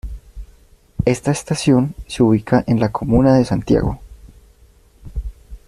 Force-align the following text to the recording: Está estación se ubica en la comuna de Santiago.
Está 1.05 1.29
estación 1.29 1.93
se 2.07 2.23
ubica 2.23 2.63
en 2.65 2.79
la 2.79 2.91
comuna 2.91 3.35
de 3.37 3.45
Santiago. 3.45 4.01